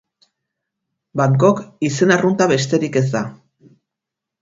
[1.21, 3.25] Bangkok izen arrunta besterik ez da.